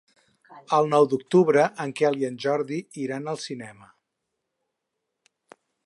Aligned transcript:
El 0.77 0.87
nou 0.93 1.05
d'octubre 1.11 1.65
en 1.85 1.93
Quel 2.01 2.17
i 2.21 2.27
en 2.31 2.39
Jordi 2.47 2.81
iran 3.05 3.31
al 3.35 3.39
cinema. 3.45 3.95